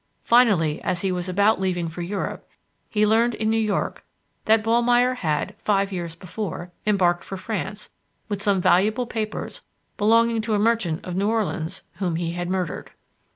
[0.23, 2.49] Finally, as he was about leaving for Europe,
[2.89, 4.03] he learned in New York
[4.45, 7.91] that Ballmeyer had, five years before, embarked for France
[8.27, 9.61] with some valuable papers
[9.97, 12.89] belonging to a merchant of New Orleans whom he had murdered.